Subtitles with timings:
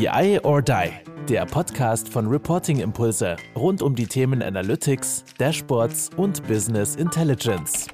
[0.00, 0.92] BI or Die,
[1.28, 7.86] der Podcast von Reporting Impulse rund um die Themen Analytics, Dashboards und Business Intelligence.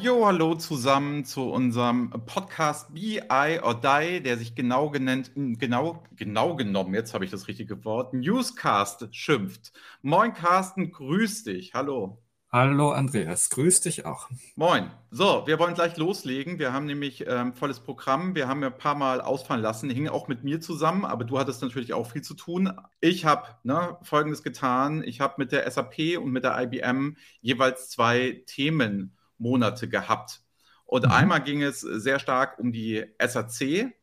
[0.00, 6.56] Jo, hallo zusammen zu unserem Podcast BI or Die, der sich genau genannt, genau, genau
[6.56, 9.72] genommen, jetzt habe ich das richtige Wort, Newscast schimpft.
[10.02, 11.72] Moin Carsten, grüß dich.
[11.72, 12.18] Hallo.
[12.54, 14.28] Hallo Andreas, grüß dich auch.
[14.56, 14.90] Moin.
[15.10, 16.58] So, wir wollen gleich loslegen.
[16.58, 18.34] Wir haben nämlich ähm, volles Programm.
[18.34, 21.38] Wir haben ja ein paar Mal ausfallen lassen, hing auch mit mir zusammen, aber du
[21.38, 22.70] hattest natürlich auch viel zu tun.
[23.00, 25.02] Ich habe ne, Folgendes getan.
[25.02, 30.42] Ich habe mit der SAP und mit der IBM jeweils zwei Themenmonate gehabt.
[30.84, 31.10] Und mhm.
[31.10, 33.94] einmal ging es sehr stark um die SAC,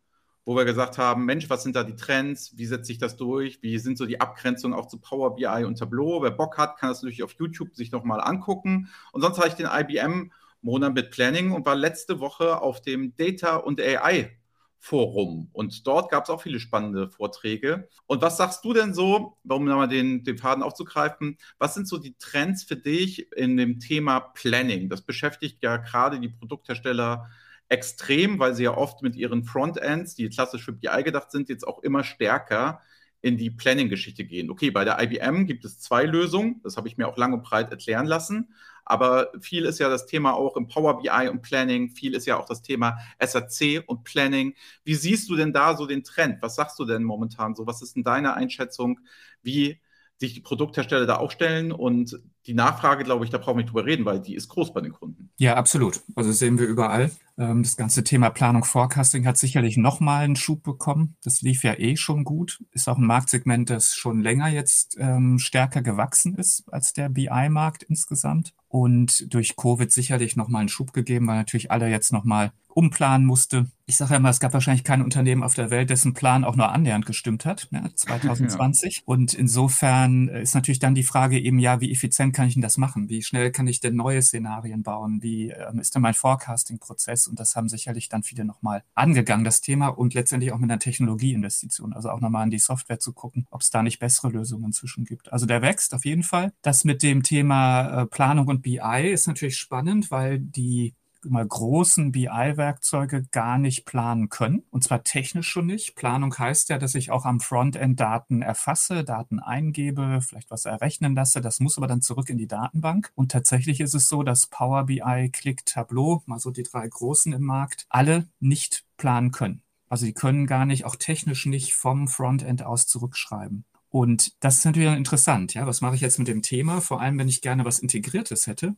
[0.50, 2.58] wo wir gesagt haben, Mensch, was sind da die Trends?
[2.58, 3.62] Wie setzt sich das durch?
[3.62, 6.24] Wie sind so die Abgrenzungen auch zu Power BI und Tableau?
[6.24, 8.90] Wer Bock hat, kann das natürlich auf YouTube sich nochmal angucken.
[9.12, 10.32] Und sonst habe ich den IBM
[10.64, 14.40] Monat mit Planning und war letzte Woche auf dem Data und AI
[14.80, 15.52] Forum.
[15.54, 17.88] Und dort gab es auch viele spannende Vorträge.
[18.08, 22.00] Und was sagst du denn so, um nochmal den, den Faden aufzugreifen, was sind so
[22.00, 24.90] die Trends für dich in dem Thema Planning?
[24.90, 27.30] Das beschäftigt ja gerade die Produkthersteller
[27.70, 31.68] extrem, weil sie ja oft mit ihren Frontends, die klassisch für BI gedacht sind, jetzt
[31.68, 32.82] auch immer stärker
[33.22, 34.50] in die Planning-Geschichte gehen.
[34.50, 37.44] Okay, bei der IBM gibt es zwei Lösungen, das habe ich mir auch lang und
[37.44, 38.54] breit erklären lassen,
[38.86, 42.40] aber viel ist ja das Thema auch im Power BI und Planning, viel ist ja
[42.40, 44.56] auch das Thema SAC und Planning.
[44.84, 46.42] Wie siehst du denn da so den Trend?
[46.42, 47.68] Was sagst du denn momentan so?
[47.68, 49.00] Was ist denn deine Einschätzung?
[49.44, 49.80] Wie
[50.18, 53.70] sich die Produkthersteller da auch stellen und die Nachfrage, glaube ich, da brauchen wir nicht
[53.70, 55.30] drüber reden, weil die ist groß bei den Kunden.
[55.38, 56.02] Ja, absolut.
[56.16, 57.12] Also sehen wir überall.
[57.40, 61.16] Ähm, das ganze Thema Planung, Forecasting hat sicherlich nochmal einen Schub bekommen.
[61.24, 62.62] Das lief ja eh schon gut.
[62.74, 67.84] Ist auch ein Marktsegment, das schon länger jetzt ähm, stärker gewachsen ist als der BI-Markt
[67.84, 68.54] insgesamt.
[68.68, 73.68] Und durch Covid sicherlich nochmal einen Schub gegeben, weil natürlich alle jetzt nochmal umplanen musste.
[73.88, 76.56] Ich sage ja immer, es gab wahrscheinlich kein Unternehmen auf der Welt, dessen Plan auch
[76.56, 78.80] nur annähernd gestimmt hat, ne, 2020.
[79.00, 79.04] Ja.
[79.06, 82.78] Und insofern ist natürlich dann die Frage eben, ja, wie effizient kann ich denn das
[82.78, 83.10] machen?
[83.10, 85.22] Wie schnell kann ich denn neue Szenarien bauen?
[85.22, 87.28] Wie ähm, ist denn mein Forecasting-Prozess?
[87.30, 90.80] Und das haben sicherlich dann viele nochmal angegangen, das Thema, und letztendlich auch mit einer
[90.80, 94.66] Technologieinvestition, also auch nochmal an die Software zu gucken, ob es da nicht bessere Lösungen
[94.66, 95.32] inzwischen gibt.
[95.32, 96.52] Also der wächst auf jeden Fall.
[96.62, 100.96] Das mit dem Thema äh, Planung und BI ist natürlich spannend, weil die
[101.26, 104.64] mal großen BI-Werkzeuge gar nicht planen können.
[104.70, 105.96] Und zwar technisch schon nicht.
[105.96, 111.16] Planung heißt ja, dass ich auch am Frontend Daten erfasse, Daten eingebe, vielleicht was errechnen
[111.16, 111.42] lasse.
[111.42, 113.12] Das muss aber dann zurück in die Datenbank.
[113.16, 117.34] Und tatsächlich ist es so, dass Power BI, Click, Tableau, mal so die drei großen
[117.34, 119.62] im Markt, alle nicht planen können.
[119.90, 123.66] Also die können gar nicht, auch technisch nicht vom Frontend aus zurückschreiben.
[123.90, 125.56] Und das ist natürlich interessant.
[125.56, 126.80] Ja, was mache ich jetzt mit dem Thema?
[126.80, 128.76] Vor allem, wenn ich gerne was Integriertes hätte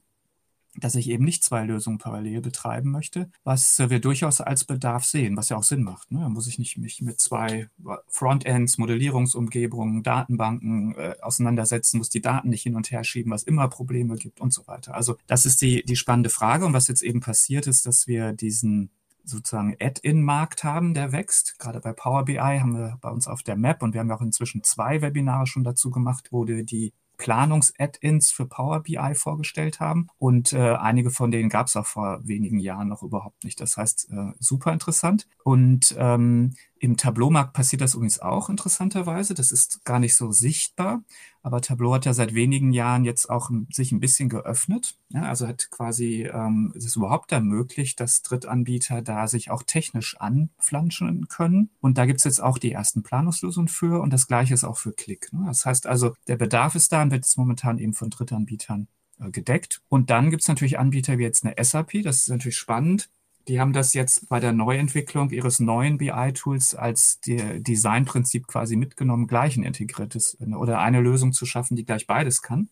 [0.75, 5.35] dass ich eben nicht zwei Lösungen parallel betreiben möchte, was wir durchaus als Bedarf sehen,
[5.35, 6.11] was ja auch Sinn macht.
[6.11, 6.19] Ne?
[6.19, 7.69] Da muss ich nicht mich mit zwei
[8.07, 13.67] Frontends, Modellierungsumgebungen, Datenbanken äh, auseinandersetzen, muss die Daten nicht hin und her schieben, was immer
[13.67, 14.95] Probleme gibt und so weiter.
[14.95, 16.65] Also das ist die, die spannende Frage.
[16.65, 18.91] Und was jetzt eben passiert ist, dass wir diesen
[19.23, 21.59] sozusagen Add-in-Markt haben, der wächst.
[21.59, 24.15] Gerade bei Power BI haben wir bei uns auf der Map und wir haben ja
[24.15, 30.07] auch inzwischen zwei Webinare schon dazu gemacht, wo die Planungs-Add-ins für Power BI vorgestellt haben.
[30.17, 33.61] Und äh, einige von denen gab es auch vor wenigen Jahren noch überhaupt nicht.
[33.61, 35.27] Das heißt, äh, super interessant.
[35.43, 39.35] Und ähm, im Tableau-Markt passiert das übrigens auch interessanterweise.
[39.35, 41.03] Das ist gar nicht so sichtbar.
[41.43, 44.95] Aber Tableau hat ja seit wenigen Jahren jetzt auch sich ein bisschen geöffnet.
[45.09, 51.27] Ja, also hat quasi, ähm, es überhaupt ermöglicht, dass Drittanbieter da sich auch technisch anflanschen
[51.27, 51.69] können.
[51.81, 54.01] Und da gibt es jetzt auch die ersten Planungslösungen für.
[54.01, 55.31] Und das Gleiche ist auch für Click.
[55.33, 55.43] Ne?
[55.45, 58.87] Das heißt also, der Bedarf ist da und wird jetzt momentan eben von Drittanbietern
[59.19, 59.83] äh, gedeckt.
[59.87, 62.01] Und dann gibt es natürlich Anbieter wie jetzt eine SAP.
[62.01, 63.11] Das ist natürlich spannend
[63.47, 69.57] die haben das jetzt bei der Neuentwicklung ihres neuen BI-Tools als Designprinzip quasi mitgenommen, gleich
[69.57, 72.69] ein integriertes oder eine Lösung zu schaffen, die gleich beides kann.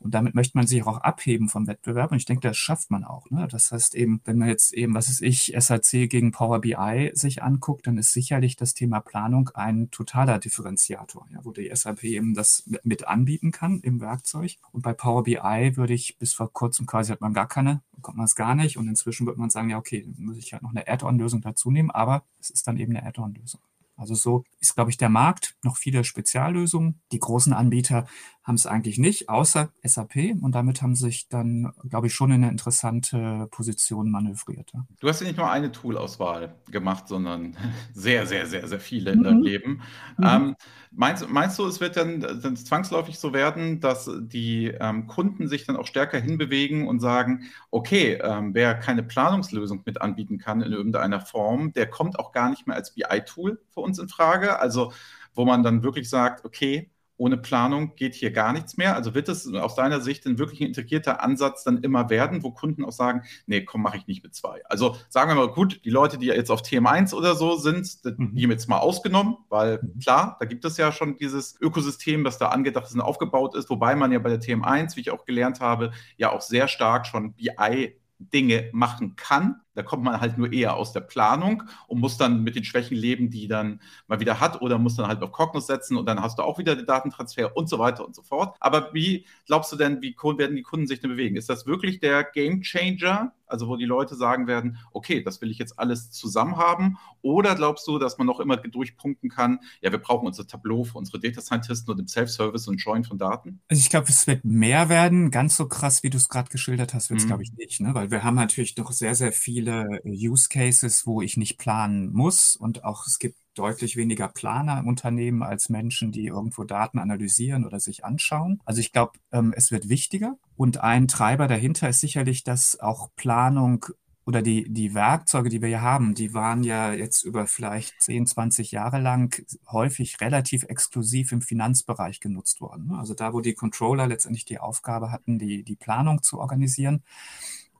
[0.00, 2.10] Und damit möchte man sich auch abheben vom Wettbewerb.
[2.10, 3.30] Und ich denke, das schafft man auch.
[3.30, 3.46] Ne?
[3.50, 7.42] Das heißt eben, wenn man jetzt eben, was ist ich, SAC gegen Power BI sich
[7.42, 12.32] anguckt, dann ist sicherlich das Thema Planung ein totaler Differenziator, ja, wo die SAP eben
[12.32, 14.56] das mit anbieten kann im Werkzeug.
[14.72, 18.16] Und bei Power BI würde ich bis vor kurzem quasi hat man gar keine, bekommt
[18.16, 18.78] man es gar nicht.
[18.78, 21.70] Und inzwischen würde man sagen, ja, okay, dann muss ich halt noch eine Add-on-Lösung dazu
[21.70, 23.60] nehmen, aber es ist dann eben eine Add-on-Lösung.
[24.00, 27.02] Also so ist, glaube ich, der Markt noch viele Speziallösungen.
[27.12, 28.06] Die großen Anbieter
[28.42, 30.34] haben es eigentlich nicht, außer SAP.
[30.40, 34.72] Und damit haben sich dann, glaube ich, schon in eine interessante Position manövriert.
[34.98, 37.56] Du hast ja nicht nur eine Toolauswahl gemacht, sondern
[37.92, 39.44] sehr, sehr, sehr, sehr viele in deinem mhm.
[39.44, 39.82] Leben.
[40.16, 40.24] Mhm.
[40.24, 40.56] Ähm,
[40.90, 45.66] meinst, meinst du, es wird dann, dann zwangsläufig so werden, dass die ähm, Kunden sich
[45.66, 50.72] dann auch stärker hinbewegen und sagen, okay, ähm, wer keine Planungslösung mit anbieten kann in
[50.72, 54.58] irgendeiner Form, der kommt auch gar nicht mehr als BI-Tool für uns in Frage?
[54.58, 54.92] Also,
[55.34, 56.90] wo man dann wirklich sagt, okay,
[57.20, 58.96] ohne Planung geht hier gar nichts mehr.
[58.96, 62.82] Also wird es aus deiner Sicht ein wirklich integrierter Ansatz dann immer werden, wo Kunden
[62.82, 64.62] auch sagen, nee, komm, mache ich nicht mit zwei.
[64.64, 68.34] Also sagen wir mal, gut, die Leute, die jetzt auf TM1 oder so sind, mhm.
[68.34, 69.98] die haben jetzt mal ausgenommen, weil mhm.
[69.98, 73.68] klar, da gibt es ja schon dieses Ökosystem, das da angedacht ist und aufgebaut ist,
[73.68, 77.06] wobei man ja bei der TM1, wie ich auch gelernt habe, ja auch sehr stark
[77.06, 79.60] schon BI Dinge machen kann.
[79.74, 82.96] Da kommt man halt nur eher aus der Planung und muss dann mit den Schwächen
[82.96, 86.20] leben, die dann mal wieder hat oder muss dann halt auf Cognos setzen und dann
[86.20, 88.56] hast du auch wieder den Datentransfer und so weiter und so fort.
[88.60, 91.36] Aber wie glaubst du denn, wie werden die Kunden sich denn bewegen?
[91.36, 93.32] Ist das wirklich der Game Changer?
[93.50, 96.98] Also wo die Leute sagen werden, okay, das will ich jetzt alles zusammen haben?
[97.22, 100.98] Oder glaubst du, dass man noch immer durchpunkten kann, ja, wir brauchen unser Tableau für
[100.98, 103.60] unsere Data Scientisten und im Self-Service und Join von Daten?
[103.68, 105.30] Also ich glaube, es wird mehr werden.
[105.30, 107.28] Ganz so krass, wie du es gerade geschildert hast, wird es, mhm.
[107.28, 107.80] glaube ich, nicht.
[107.80, 107.94] Ne?
[107.94, 112.56] Weil wir haben natürlich noch sehr, sehr viele Use Cases, wo ich nicht planen muss.
[112.56, 117.64] Und auch es gibt deutlich weniger Planer im Unternehmen als Menschen, die irgendwo Daten analysieren
[117.64, 118.60] oder sich anschauen.
[118.64, 120.36] Also ich glaube, ähm, es wird wichtiger.
[120.60, 123.86] Und ein Treiber dahinter ist sicherlich, dass auch Planung
[124.26, 128.26] oder die, die Werkzeuge, die wir hier haben, die waren ja jetzt über vielleicht 10,
[128.26, 129.42] 20 Jahre lang
[129.72, 132.92] häufig relativ exklusiv im Finanzbereich genutzt worden.
[132.92, 137.04] Also da, wo die Controller letztendlich die Aufgabe hatten, die, die Planung zu organisieren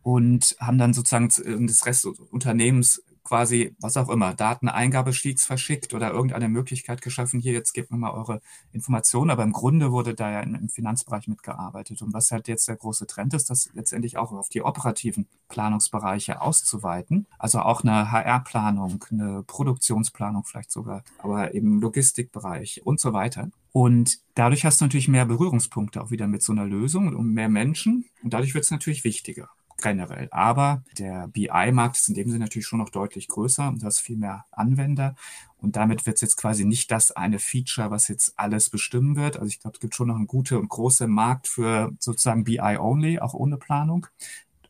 [0.00, 1.28] und haben dann sozusagen
[1.66, 7.52] das Rest des Unternehmens quasi, was auch immer, Dateneingabesheets verschickt oder irgendeine Möglichkeit geschaffen, hier,
[7.52, 8.40] jetzt gebt mir mal eure
[8.72, 9.30] Informationen.
[9.30, 12.02] Aber im Grunde wurde da ja im Finanzbereich mitgearbeitet.
[12.02, 16.40] Und was halt jetzt der große Trend ist, das letztendlich auch auf die operativen Planungsbereiche
[16.40, 17.28] auszuweiten.
[17.38, 23.48] Also auch eine HR-Planung, eine Produktionsplanung vielleicht sogar, aber eben Logistikbereich und so weiter.
[23.70, 27.48] Und dadurch hast du natürlich mehr Berührungspunkte auch wieder mit so einer Lösung und mehr
[27.48, 28.06] Menschen.
[28.24, 29.50] Und dadurch wird es natürlich wichtiger
[29.80, 30.28] generell.
[30.30, 34.00] Aber der BI-Markt ist in dem Sinne natürlich schon noch deutlich größer und du hast
[34.00, 35.14] viel mehr Anwender.
[35.58, 39.36] Und damit wird es jetzt quasi nicht das eine Feature, was jetzt alles bestimmen wird.
[39.36, 43.18] Also ich glaube, es gibt schon noch einen guten und großen Markt für sozusagen BI-only,
[43.20, 44.06] auch ohne Planung.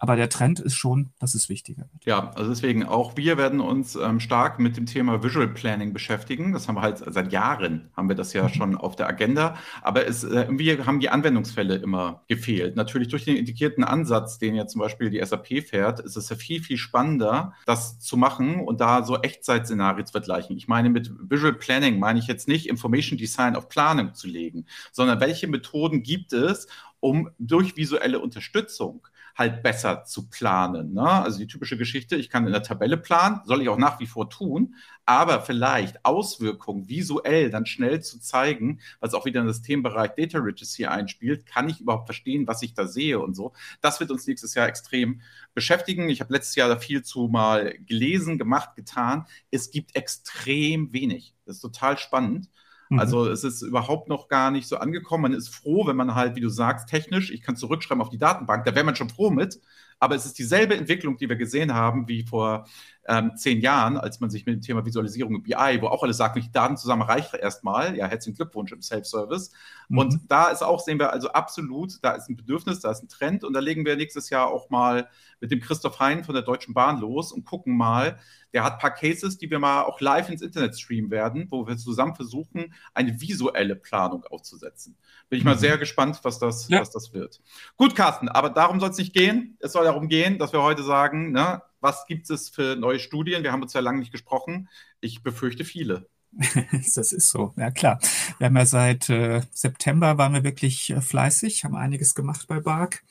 [0.03, 2.07] Aber der Trend ist schon, dass es wichtiger wird.
[2.07, 6.55] Ja, also deswegen auch wir werden uns ähm, stark mit dem Thema Visual Planning beschäftigen.
[6.55, 8.49] Das haben wir halt seit Jahren, haben wir das ja mhm.
[8.49, 9.57] schon auf der Agenda.
[9.83, 12.77] Aber es, äh, irgendwie haben die Anwendungsfälle immer gefehlt.
[12.77, 16.37] Natürlich durch den integrierten Ansatz, den ja zum Beispiel die SAP fährt, ist es ja
[16.37, 20.57] viel, viel spannender, das zu machen und da so Echtszeitszenarien zu vergleichen.
[20.57, 24.65] Ich meine, mit Visual Planning meine ich jetzt nicht Information Design auf Planung zu legen,
[24.93, 26.69] sondern welche Methoden gibt es,
[27.01, 29.07] um durch visuelle Unterstützung
[29.37, 30.93] halt besser zu planen.
[30.93, 31.09] Ne?
[31.09, 34.07] Also die typische Geschichte, ich kann in der Tabelle planen, soll ich auch nach wie
[34.07, 34.75] vor tun,
[35.07, 40.41] aber vielleicht Auswirkungen visuell dann schnell zu zeigen, was auch wieder in das Themenbereich Data
[40.77, 43.53] hier einspielt, kann ich überhaupt verstehen, was ich da sehe und so.
[43.81, 45.21] Das wird uns nächstes Jahr extrem
[45.55, 46.09] beschäftigen.
[46.11, 49.27] Ich habe letztes Jahr da viel zu mal gelesen, gemacht, getan.
[49.51, 51.35] Es gibt extrem wenig.
[51.45, 52.49] Das ist total spannend.
[52.91, 52.99] Mhm.
[52.99, 55.23] Also es ist überhaupt noch gar nicht so angekommen.
[55.23, 58.19] Man ist froh, wenn man halt, wie du sagst, technisch, ich kann zurückschreiben auf die
[58.19, 59.61] Datenbank, da wäre man schon froh mit.
[60.01, 62.67] Aber es ist dieselbe Entwicklung, die wir gesehen haben, wie vor
[63.07, 66.15] ähm, zehn Jahren, als man sich mit dem Thema Visualisierung im BI, wo auch alle
[66.15, 67.97] sagen, die Daten zusammen reicht erstmal.
[67.97, 69.53] Ja, herzlichen Glückwunsch im Self-Service.
[69.89, 69.99] Mhm.
[69.99, 73.09] Und da ist auch, sehen wir also absolut, da ist ein Bedürfnis, da ist ein
[73.09, 73.45] Trend.
[73.45, 75.09] Und da legen wir nächstes Jahr auch mal
[75.41, 78.19] mit dem Christoph Hein von der Deutschen Bahn los und gucken mal,
[78.53, 81.67] der hat ein paar Cases, die wir mal auch live ins Internet streamen werden, wo
[81.67, 84.97] wir zusammen versuchen, eine visuelle Planung aufzusetzen.
[85.29, 85.61] Bin ich mal mhm.
[85.61, 86.81] sehr gespannt, was das, ja.
[86.81, 87.41] was das wird.
[87.77, 89.57] Gut, Carsten, aber darum soll es nicht gehen.
[89.61, 93.43] Es soll darum gehen, dass wir heute sagen, ne, was gibt es für neue Studien?
[93.43, 94.69] Wir haben uns ja lange nicht gesprochen.
[95.01, 96.09] Ich befürchte viele.
[96.73, 97.99] das ist so, ja klar.
[98.39, 102.61] Wir haben ja seit äh, September waren wir wirklich äh, fleißig, haben einiges gemacht bei
[102.61, 103.03] BARC.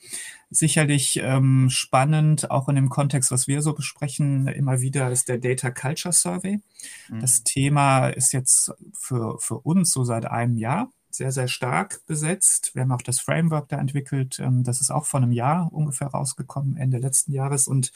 [0.48, 5.38] Sicherlich ähm, spannend, auch in dem Kontext, was wir so besprechen, immer wieder ist der
[5.38, 6.60] Data Culture Survey.
[7.08, 7.20] Mhm.
[7.20, 12.74] Das Thema ist jetzt für, für uns so seit einem Jahr sehr, sehr stark besetzt.
[12.74, 14.38] Wir haben auch das Framework da entwickelt.
[14.38, 17.68] Ähm, das ist auch vor einem Jahr ungefähr rausgekommen, Ende letzten Jahres.
[17.68, 17.92] Und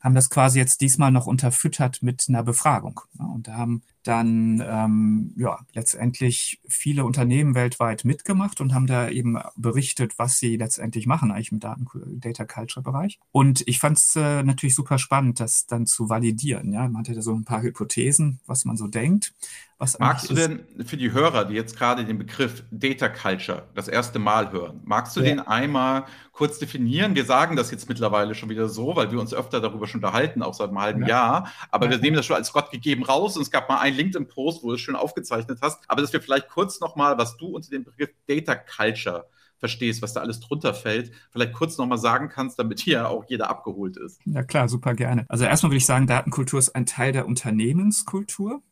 [0.00, 3.00] haben das quasi jetzt diesmal noch unterfüttert mit einer Befragung.
[3.18, 9.38] Und da haben dann ähm, ja letztendlich viele Unternehmen weltweit mitgemacht und haben da eben
[9.56, 11.86] berichtet, was sie letztendlich machen eigentlich im Daten
[12.20, 13.18] Data Culture Bereich.
[13.32, 16.72] Und ich fand es äh, natürlich super spannend, das dann zu validieren.
[16.72, 19.34] Ja, man hatte so ein paar Hypothesen, was man so denkt.
[19.80, 23.88] Was magst du denn für die Hörer, die jetzt gerade den Begriff Data Culture das
[23.88, 25.26] erste Mal hören, magst du ja.
[25.26, 27.14] den einmal kurz definieren?
[27.14, 30.42] Wir sagen das jetzt mittlerweile schon wieder so, weil wir uns öfter darüber schon unterhalten,
[30.42, 31.08] auch seit einem halben ja.
[31.08, 31.52] Jahr.
[31.70, 34.62] Aber wir nehmen das schon als Gott gegeben raus und es gab mal ein LinkedIn-Post,
[34.62, 35.82] wo du es schön aufgezeichnet hast.
[35.88, 39.26] Aber dass wir vielleicht kurz nochmal, was du unter dem Begriff Data Culture
[39.58, 43.50] verstehst, was da alles drunter fällt, vielleicht kurz nochmal sagen kannst, damit hier auch jeder
[43.50, 44.18] abgeholt ist.
[44.24, 45.26] Ja klar, super gerne.
[45.28, 48.62] Also erstmal würde ich sagen, Datenkultur ist ein Teil der Unternehmenskultur.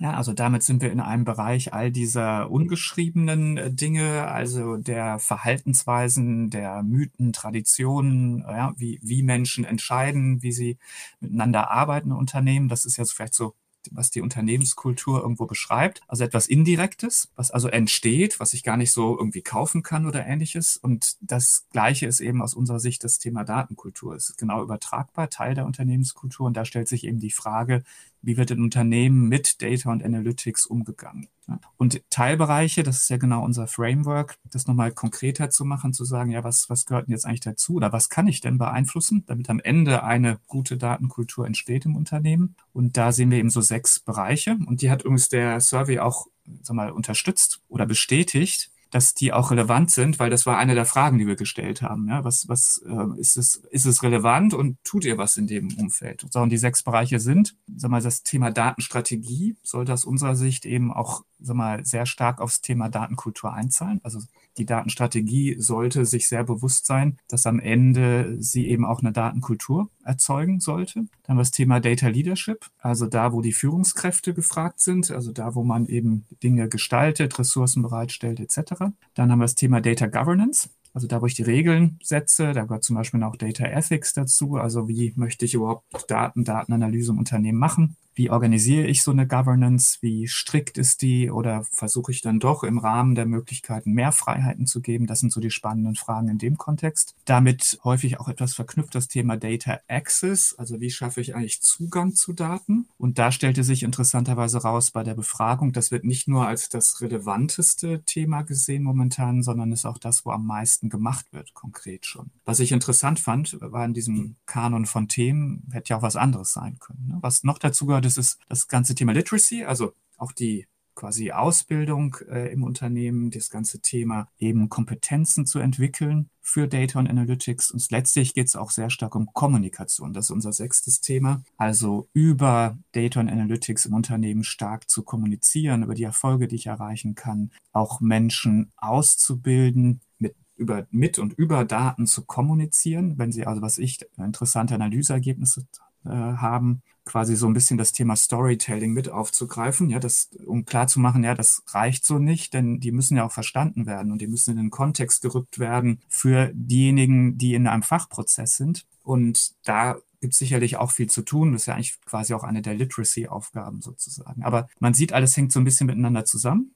[0.00, 5.18] Ja, also damit sind wir in einem Bereich all dieser ungeschriebenen äh, Dinge, also der
[5.18, 10.78] Verhaltensweisen, der Mythen, Traditionen, ja, wie, wie Menschen entscheiden, wie sie
[11.20, 12.68] miteinander arbeiten Unternehmen.
[12.68, 13.54] Das ist jetzt vielleicht so
[13.90, 16.02] was die Unternehmenskultur irgendwo beschreibt.
[16.06, 20.26] Also etwas Indirektes, was also entsteht, was ich gar nicht so irgendwie kaufen kann oder
[20.26, 20.76] ähnliches.
[20.76, 24.14] Und das Gleiche ist eben aus unserer Sicht das Thema Datenkultur.
[24.14, 26.46] Es ist genau übertragbar, Teil der Unternehmenskultur.
[26.46, 27.84] Und da stellt sich eben die Frage,
[28.22, 31.28] wie wird in Unternehmen mit Data und Analytics umgegangen.
[31.76, 36.30] Und Teilbereiche, das ist ja genau unser Framework, das nochmal konkreter zu machen, zu sagen,
[36.30, 39.48] ja, was, was gehört denn jetzt eigentlich dazu oder was kann ich denn beeinflussen, damit
[39.48, 42.56] am Ende eine gute Datenkultur entsteht im Unternehmen.
[42.72, 46.26] Und da sehen wir eben so sechs Bereiche und die hat übrigens der Survey auch
[46.62, 50.86] sag mal, unterstützt oder bestätigt dass die auch relevant sind, weil das war eine der
[50.86, 52.08] Fragen, die wir gestellt haben.
[52.08, 55.68] Ja, was was äh, ist es ist es relevant und tut ihr was in dem
[55.76, 56.26] Umfeld?
[56.30, 60.64] So, und die sechs Bereiche sind, sag mal, das Thema Datenstrategie sollte aus unserer Sicht
[60.64, 64.00] eben auch sag mal, sehr stark aufs Thema Datenkultur einzahlen.
[64.02, 64.20] Also
[64.58, 69.88] die Datenstrategie sollte sich sehr bewusst sein, dass am Ende sie eben auch eine Datenkultur
[70.04, 71.06] erzeugen sollte.
[71.24, 75.64] Dann das Thema Data Leadership, also da, wo die Führungskräfte gefragt sind, also da, wo
[75.64, 78.92] man eben Dinge gestaltet, Ressourcen bereitstellt etc.
[79.14, 80.70] Dann haben wir das Thema Data Governance.
[80.94, 84.56] Also da, wo ich die Regeln setze, da gehört zum Beispiel auch Data Ethics dazu.
[84.56, 87.96] Also wie möchte ich überhaupt Daten, Datenanalyse im Unternehmen machen?
[88.18, 92.64] Wie organisiere ich so eine Governance, wie strikt ist die oder versuche ich dann doch
[92.64, 95.06] im Rahmen der Möglichkeiten mehr Freiheiten zu geben?
[95.06, 97.14] Das sind so die spannenden Fragen in dem Kontext.
[97.26, 102.12] Damit häufig auch etwas verknüpft das Thema Data Access, also wie schaffe ich eigentlich Zugang
[102.12, 102.88] zu Daten?
[102.98, 107.00] Und da stellte sich interessanterweise raus bei der Befragung, das wird nicht nur als das
[107.00, 112.32] relevanteste Thema gesehen momentan, sondern ist auch das, wo am meisten gemacht wird, konkret schon.
[112.44, 116.52] Was ich interessant fand, war in diesem Kanon von Themen, hätte ja auch was anderes
[116.52, 117.06] sein können.
[117.06, 117.18] Ne?
[117.20, 120.66] Was noch dazu gehört, das ist das ganze Thema Literacy, also auch die
[120.98, 127.08] quasi Ausbildung äh, im Unternehmen, das ganze Thema eben Kompetenzen zu entwickeln für Data und
[127.08, 127.70] Analytics.
[127.70, 130.12] Und letztlich geht es auch sehr stark um Kommunikation.
[130.12, 131.44] Das ist unser sechstes Thema.
[131.56, 136.66] Also über Data und Analytics im Unternehmen stark zu kommunizieren, über die Erfolge, die ich
[136.66, 143.46] erreichen kann, auch Menschen auszubilden, mit über, mit und über Daten zu kommunizieren, wenn sie
[143.46, 145.64] also, was ich, interessante Analyseergebnisse
[146.04, 151.24] äh, haben, quasi so ein bisschen das Thema Storytelling mit aufzugreifen, ja, das, um klarzumachen,
[151.24, 154.52] ja, das reicht so nicht, denn die müssen ja auch verstanden werden und die müssen
[154.52, 158.86] in den Kontext gerückt werden für diejenigen, die in einem Fachprozess sind.
[159.02, 161.52] Und da gibt es sicherlich auch viel zu tun.
[161.52, 164.42] Das ist ja eigentlich quasi auch eine der Literacy-Aufgaben sozusagen.
[164.42, 166.74] Aber man sieht, alles hängt so ein bisschen miteinander zusammen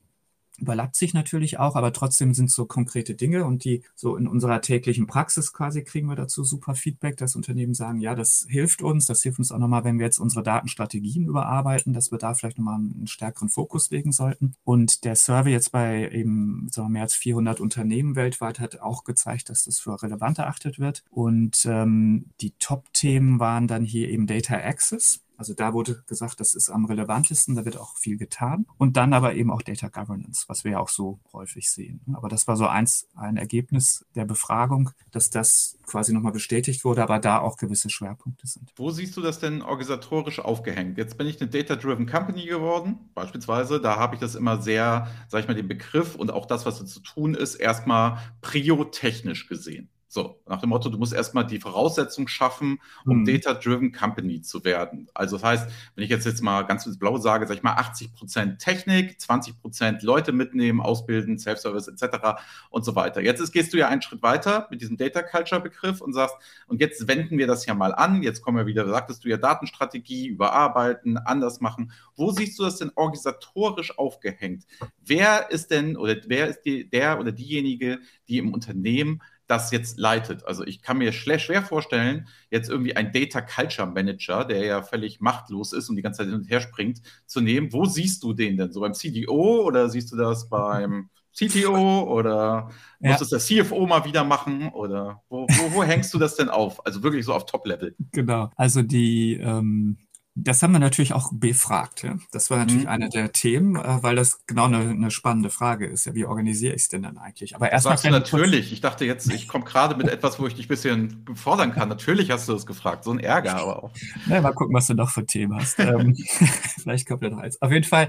[0.63, 4.61] überlappt sich natürlich auch, aber trotzdem sind so konkrete Dinge und die so in unserer
[4.61, 9.07] täglichen Praxis quasi kriegen wir dazu super Feedback, dass Unternehmen sagen, ja, das hilft uns,
[9.07, 12.59] das hilft uns auch nochmal, wenn wir jetzt unsere Datenstrategien überarbeiten, dass wir da vielleicht
[12.59, 14.55] nochmal einen stärkeren Fokus legen sollten.
[14.65, 19.05] Und der Survey jetzt bei eben sagen wir, mehr als 400 Unternehmen weltweit hat auch
[19.05, 21.03] gezeigt, dass das für relevant erachtet wird.
[21.11, 26.55] Und ähm, die Top-Themen waren dann hier eben Data Access also da wurde gesagt, das
[26.55, 28.65] ist am relevantesten, da wird auch viel getan.
[28.79, 32.01] Und dann aber eben auch Data Governance, was wir ja auch so häufig sehen.
[32.13, 37.03] Aber das war so eins, ein Ergebnis der Befragung, dass das quasi nochmal bestätigt wurde,
[37.03, 38.73] aber da auch gewisse Schwerpunkte sind.
[38.77, 40.97] Wo siehst du das denn organisatorisch aufgehängt?
[40.97, 43.81] Jetzt bin ich eine Data-Driven Company geworden, beispielsweise.
[43.81, 46.87] Da habe ich das immer sehr, sage ich mal, den Begriff und auch das, was
[46.87, 49.89] zu tun ist, erstmal priotechnisch gesehen.
[50.15, 53.25] So, nach dem Motto, du musst erstmal die Voraussetzung schaffen, um mhm.
[53.25, 55.09] Data-Driven Company zu werden.
[55.15, 57.77] Also das heißt, wenn ich jetzt, jetzt mal ganz ins Blaue sage, sag ich mal
[57.77, 62.43] 80 Prozent Technik, 20 Prozent Leute mitnehmen, ausbilden, Self-Service etc.
[62.69, 63.23] und so weiter.
[63.23, 66.37] Jetzt ist, gehst du ja einen Schritt weiter mit diesem Data Culture Begriff und sagst,
[66.67, 68.23] und jetzt wenden wir das ja mal an.
[68.23, 71.91] Jetzt kommen wir wieder, sagtest du ja Datenstrategie, überarbeiten, anders machen.
[72.17, 74.67] Wo siehst du das denn organisatorisch aufgehängt?
[75.03, 79.99] Wer ist denn oder wer ist die, der oder diejenige, die im Unternehmen das jetzt
[79.99, 80.47] leitet.
[80.47, 85.21] Also ich kann mir schwer vorstellen, jetzt irgendwie ein Data Culture Manager, der ja völlig
[85.21, 87.71] machtlos ist und die ganze Zeit hin und her springt, zu nehmen.
[87.71, 88.73] Wo siehst du den denn?
[88.73, 93.13] So beim CDO oder siehst du das beim CTO oder ja.
[93.13, 96.49] muss es der CFO mal wieder machen oder wo, wo, wo hängst du das denn
[96.49, 96.85] auf?
[96.87, 97.95] Also wirklich so auf Top-Level.
[98.13, 98.51] Genau.
[98.57, 99.99] Also die, ähm,
[100.35, 102.05] das haben wir natürlich auch befragt.
[102.05, 102.17] Ja?
[102.31, 102.89] Das war natürlich mhm.
[102.89, 106.07] eine der Themen, äh, weil das genau eine, eine spannende Frage ist.
[106.07, 107.55] Ja, wie organisiere ich es denn dann eigentlich?
[107.55, 108.73] Aber erstmal natürlich.
[108.73, 111.91] Ich dachte jetzt, ich komme gerade mit etwas, wo ich dich ein bisschen fordern kann.
[111.91, 113.05] Natürlich hast du das gefragt.
[113.05, 113.91] So ein Ärger aber auch.
[114.27, 115.79] Na, mal gucken, was du noch für Themen hast.
[115.79, 116.17] Ähm,
[116.83, 117.61] vielleicht kommt ja noch eins.
[117.61, 118.09] Auf jeden Fall.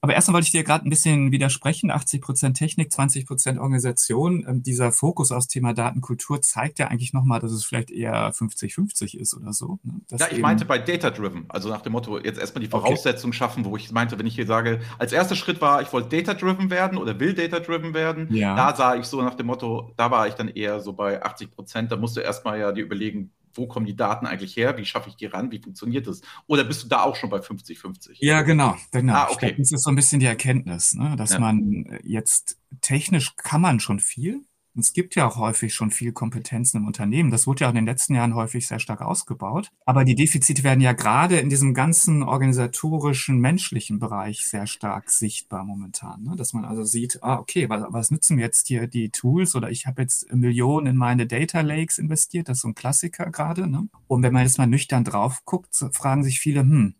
[0.00, 1.90] Aber erstmal wollte ich dir gerade ein bisschen widersprechen.
[1.90, 4.46] 80 Prozent Technik, 20 Prozent Organisation.
[4.48, 9.18] Ähm, dieser Fokus aufs Thema Datenkultur zeigt ja eigentlich nochmal, dass es vielleicht eher 50-50
[9.18, 9.80] ist oder so.
[9.82, 10.00] Ne?
[10.16, 11.46] ja, ich meinte bei Data Driven.
[11.56, 13.38] Also nach dem Motto, jetzt erstmal die Voraussetzungen okay.
[13.38, 16.68] schaffen, wo ich meinte, wenn ich hier sage, als erster Schritt war, ich wollte data-driven
[16.70, 18.54] werden oder will data-driven werden, ja.
[18.54, 21.50] da sah ich so nach dem Motto, da war ich dann eher so bei 80
[21.50, 21.90] Prozent.
[21.90, 24.76] Da musst du erstmal ja dir überlegen, wo kommen die Daten eigentlich her?
[24.76, 25.50] Wie schaffe ich die ran?
[25.50, 26.20] Wie funktioniert das?
[26.46, 28.16] Oder bist du da auch schon bei 50-50?
[28.18, 28.76] Ja, genau.
[28.92, 29.14] genau.
[29.14, 29.46] Ah, okay.
[29.46, 31.14] Glaub, das ist so ein bisschen die Erkenntnis, ne?
[31.16, 31.38] dass ja.
[31.38, 34.44] man jetzt technisch kann man schon viel,
[34.78, 37.30] es gibt ja auch häufig schon viel Kompetenzen im Unternehmen.
[37.30, 39.70] Das wurde ja auch in den letzten Jahren häufig sehr stark ausgebaut.
[39.84, 45.64] Aber die Defizite werden ja gerade in diesem ganzen organisatorischen, menschlichen Bereich sehr stark sichtbar
[45.64, 46.22] momentan.
[46.22, 46.36] Ne?
[46.36, 49.54] Dass man also sieht, ah, okay, was, was nützen jetzt hier die Tools?
[49.54, 52.48] Oder ich habe jetzt Millionen in meine Data Lakes investiert.
[52.48, 53.66] Das ist so ein Klassiker gerade.
[53.66, 53.88] Ne?
[54.06, 56.94] Und wenn man jetzt mal nüchtern drauf guckt, fragen sich viele, hm,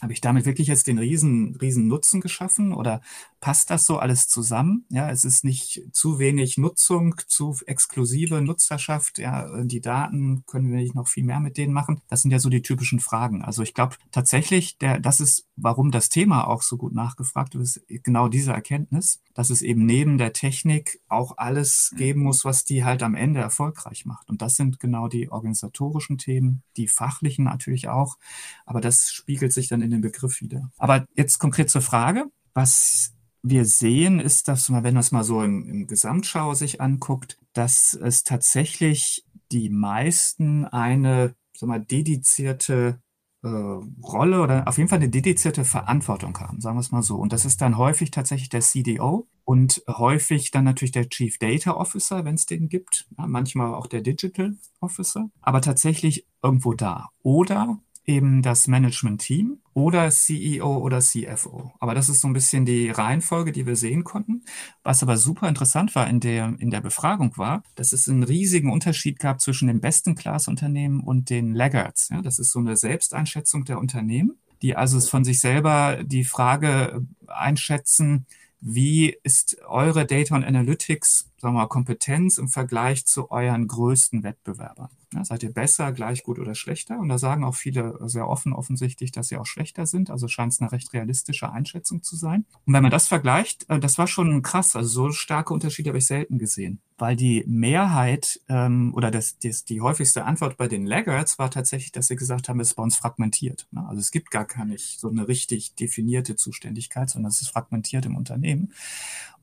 [0.00, 3.00] habe ich damit wirklich jetzt den riesen, riesen Nutzen geschaffen oder
[3.40, 4.84] passt das so alles zusammen?
[4.90, 9.18] Ja, es ist nicht zu wenig Nutzung, zu exklusive Nutzerschaft.
[9.18, 12.00] Ja, die Daten können wir nicht noch viel mehr mit denen machen.
[12.08, 13.42] Das sind ja so die typischen Fragen.
[13.42, 17.64] Also ich glaube tatsächlich, der, das ist, warum das Thema auch so gut nachgefragt wird,
[17.64, 21.98] ist genau diese Erkenntnis, dass es eben neben der Technik auch alles mhm.
[21.98, 24.28] geben muss, was die halt am Ende erfolgreich macht.
[24.28, 28.18] Und das sind genau die organisatorischen Themen, die fachlichen natürlich auch.
[28.66, 30.70] Aber das spiegelt sich dann in den Begriff wieder.
[30.76, 32.26] Aber jetzt konkret zur Frage.
[32.54, 36.80] Was wir sehen, ist, dass man, wenn man es mal so im, im Gesamtschau sich
[36.80, 43.00] anguckt, dass es tatsächlich die meisten eine sag mal, dedizierte
[43.42, 47.16] äh, Rolle oder auf jeden Fall eine dedizierte Verantwortung haben, sagen wir es mal so.
[47.16, 51.72] Und das ist dann häufig tatsächlich der CDO und häufig dann natürlich der Chief Data
[51.72, 57.08] Officer, wenn es den gibt, ja, manchmal auch der Digital Officer, aber tatsächlich irgendwo da.
[57.22, 61.72] Oder eben das Management-Team oder CEO oder CFO.
[61.78, 64.44] Aber das ist so ein bisschen die Reihenfolge, die wir sehen konnten.
[64.82, 68.72] Was aber super interessant war in der, in der Befragung war, dass es einen riesigen
[68.72, 72.08] Unterschied gab zwischen den besten Class-Unternehmen und den Laggards.
[72.08, 77.06] Ja, das ist so eine Selbsteinschätzung der Unternehmen, die also von sich selber die Frage
[77.26, 78.26] einschätzen,
[78.60, 84.24] wie ist eure Data und Analytics, sagen wir mal, Kompetenz im Vergleich zu euren größten
[84.24, 84.88] Wettbewerbern?
[85.14, 86.98] Ja, seid ihr besser, gleich gut oder schlechter?
[86.98, 90.10] Und da sagen auch viele sehr offen offensichtlich, dass sie auch schlechter sind.
[90.10, 92.44] Also scheint es eine recht realistische Einschätzung zu sein.
[92.66, 94.76] Und wenn man das vergleicht, äh, das war schon krass.
[94.76, 96.80] Also so starke Unterschiede habe ich selten gesehen.
[96.98, 101.92] Weil die Mehrheit ähm, oder das, das, die häufigste Antwort bei den Laggards war tatsächlich,
[101.92, 103.66] dass sie gesagt haben, es ist bei uns fragmentiert.
[103.70, 103.86] Ne?
[103.88, 108.16] Also es gibt gar keine so eine richtig definierte Zuständigkeit, sondern es ist fragmentiert im
[108.16, 108.74] Unternehmen.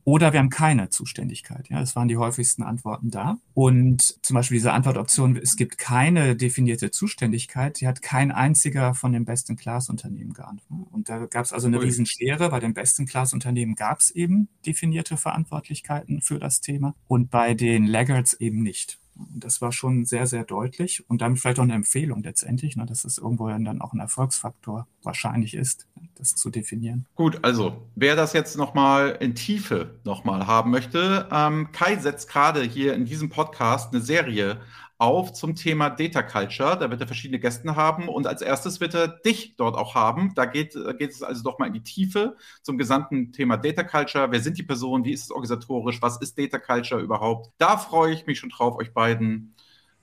[0.06, 1.68] Oder wir haben keine Zuständigkeit.
[1.70, 3.40] Ja, das waren die häufigsten Antworten da.
[3.56, 9.14] Und zum Beispiel diese Antwortoption, es gibt keine definierte Zuständigkeit, die hat kein einziger von
[9.14, 10.94] den besten Class-Unternehmen geantwortet.
[10.94, 12.50] Und da gab es also eine Riesenschere.
[12.50, 17.88] Bei den besten Class-Unternehmen gab es eben definierte Verantwortlichkeiten für das Thema und bei den
[17.88, 19.00] Laggards eben nicht.
[19.16, 23.06] Das war schon sehr, sehr deutlich und damit vielleicht auch eine Empfehlung letztendlich, ne, dass
[23.06, 27.06] es irgendwo dann auch ein Erfolgsfaktor wahrscheinlich ist, das zu definieren.
[27.16, 32.62] Gut, also wer das jetzt nochmal in Tiefe nochmal haben möchte, ähm, Kai setzt gerade
[32.62, 34.60] hier in diesem Podcast eine Serie
[34.98, 36.78] auf zum Thema Data Culture.
[36.78, 40.34] Da wird er verschiedene Gäste haben und als erstes wird er dich dort auch haben.
[40.36, 44.32] Da geht, geht es also doch mal in die Tiefe zum gesamten Thema Data Culture.
[44.32, 45.04] Wer sind die Personen?
[45.04, 46.02] Wie ist es organisatorisch?
[46.02, 47.52] Was ist Data Culture überhaupt?
[47.58, 49.56] Da freue ich mich schon drauf, euch beiden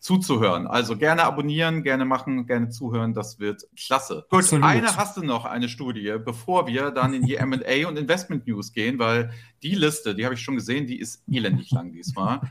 [0.03, 0.67] zuzuhören.
[0.67, 3.15] Also gerne abonnieren, gerne machen, gerne zuhören.
[3.15, 4.27] Das wird klasse.
[4.29, 4.65] Gut, Absolut.
[4.65, 8.73] eine hast du noch, eine Studie, bevor wir dann in die M&A und Investment News
[8.73, 9.31] gehen, weil
[9.63, 12.41] die Liste, die habe ich schon gesehen, die ist elendig lang diesmal.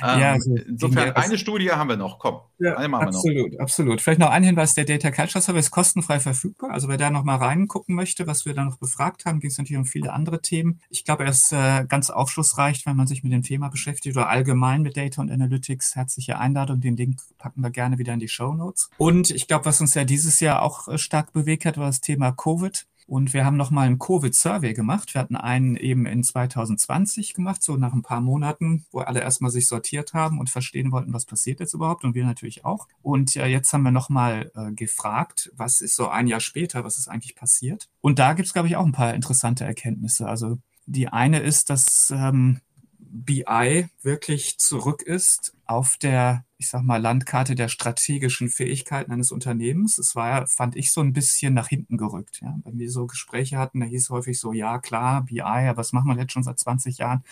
[0.00, 2.20] Ähm, ja, also, insofern, eine Studie haben wir noch.
[2.20, 3.64] Komm, ja, eine machen absolut, wir noch.
[3.64, 4.00] Absolut.
[4.00, 6.70] Vielleicht noch ein Hinweis, der Data Culture Survey ist kostenfrei verfügbar.
[6.70, 9.58] Also wer da noch mal reingucken möchte, was wir da noch befragt haben, ging es
[9.58, 10.80] natürlich um viele andere Themen.
[10.88, 14.28] Ich glaube, er ist äh, ganz aufschlussreich, wenn man sich mit dem Thema beschäftigt oder
[14.28, 15.96] allgemein mit Data und Analytics.
[15.96, 16.80] Herzliche Einladung.
[16.80, 18.88] Den Link packen wir gerne wieder in die Show Notes.
[18.98, 22.00] Und ich glaube, was uns ja dieses Jahr auch äh, stark bewegt hat, war das
[22.00, 22.86] Thema Covid.
[23.08, 25.14] Und wir haben nochmal einen Covid-Survey gemacht.
[25.14, 29.50] Wir hatten einen eben in 2020 gemacht, so nach ein paar Monaten, wo alle erstmal
[29.50, 32.86] sich sortiert haben und verstehen wollten, was passiert jetzt überhaupt und wir natürlich auch.
[33.00, 36.98] Und ja, jetzt haben wir nochmal äh, gefragt, was ist so ein Jahr später, was
[36.98, 37.88] ist eigentlich passiert?
[38.02, 40.28] Und da gibt es, glaube ich, auch ein paar interessante Erkenntnisse.
[40.28, 42.60] Also die eine ist, dass ähm,
[42.98, 49.96] BI wirklich zurück ist auf der, ich sag mal, Landkarte der strategischen Fähigkeiten eines Unternehmens.
[49.98, 52.40] Es war, fand ich, so ein bisschen nach hinten gerückt.
[52.42, 52.58] Ja.
[52.64, 56.08] Wenn wir so Gespräche hatten, da hieß häufig so, ja klar, BI, aber was machen
[56.08, 57.22] wir jetzt schon seit 20 Jahren?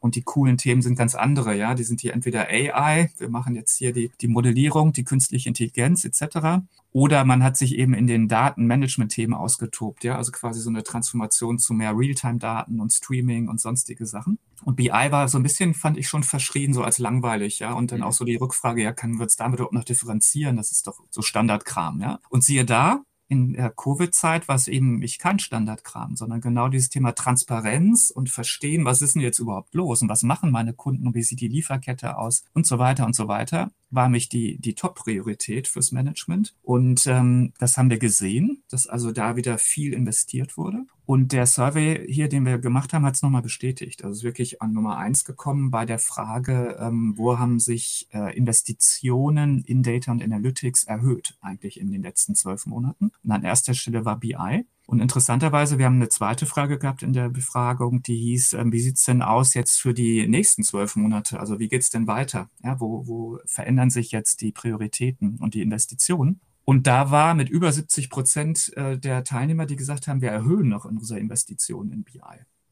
[0.00, 1.74] Und die coolen Themen sind ganz andere, ja.
[1.74, 6.04] Die sind hier entweder AI, wir machen jetzt hier die, die Modellierung, die künstliche Intelligenz
[6.04, 6.64] etc.
[6.92, 11.58] Oder man hat sich eben in den Datenmanagement-Themen ausgetobt, ja, also quasi so eine Transformation
[11.58, 14.38] zu mehr Realtime-Daten und Streaming und sonstige Sachen.
[14.64, 17.72] Und BI war so ein bisschen, fand ich schon verschrien, so als langweilig, ja.
[17.74, 20.56] Und dann auch so die Rückfrage, ja, kann wir es damit überhaupt noch differenzieren?
[20.56, 22.20] Das ist doch so Standardkram, ja.
[22.28, 26.88] Und siehe da, in der Covid-Zeit war es eben nicht kein Standardkram, sondern genau dieses
[26.88, 31.06] Thema Transparenz und verstehen, was ist denn jetzt überhaupt los und was machen meine Kunden
[31.06, 34.58] und wie sieht die Lieferkette aus und so weiter und so weiter, war mich die,
[34.58, 36.54] die Top-Priorität fürs Management.
[36.62, 40.84] Und ähm, das haben wir gesehen, dass also da wieder viel investiert wurde.
[41.06, 44.04] Und der Survey hier, den wir gemacht haben, hat es nochmal bestätigt.
[44.04, 48.36] Also ist wirklich an Nummer eins gekommen bei der Frage, ähm, wo haben sich äh,
[48.36, 53.10] Investitionen in Data und Analytics erhöht, eigentlich in den letzten zwölf Monaten.
[53.24, 54.64] Und an erster Stelle war BI.
[54.90, 58.80] Und interessanterweise, wir haben eine zweite Frage gehabt in der Befragung, die hieß, ähm, wie
[58.80, 61.38] sieht's denn aus jetzt für die nächsten zwölf Monate?
[61.38, 62.48] Also wie geht's denn weiter?
[62.64, 66.40] Ja, wo, wo verändern sich jetzt die Prioritäten und die Investitionen?
[66.64, 70.68] Und da war mit über 70 Prozent äh, der Teilnehmer, die gesagt haben, wir erhöhen
[70.68, 72.18] noch unsere Investitionen in BI.